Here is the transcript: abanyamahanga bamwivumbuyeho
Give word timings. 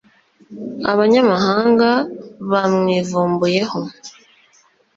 abanyamahanga 0.91 1.89
bamwivumbuyeho 2.51 3.79